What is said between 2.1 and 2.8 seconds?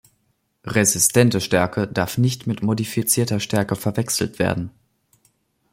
nicht mit